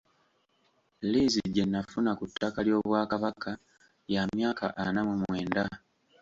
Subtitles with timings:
[1.11, 3.51] Liizi gye nafuna ku ttaka ly'Obwakabaka
[4.13, 5.63] ya myaka ana mu mwenda.